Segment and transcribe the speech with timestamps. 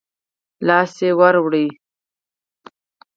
[0.67, 1.53] لاس يې ورووړ.